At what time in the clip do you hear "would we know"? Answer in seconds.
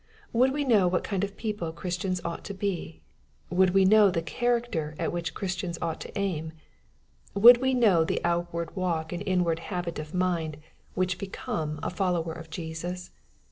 0.33-0.87, 3.51-4.09, 7.35-8.03